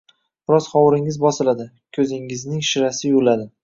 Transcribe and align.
Biroz 0.49 0.67
hovuringiz 0.77 1.21
bosiladi, 1.27 1.71
ko‘zingizning 2.01 2.69
shirasi 2.75 3.11
yuviladi. 3.17 3.53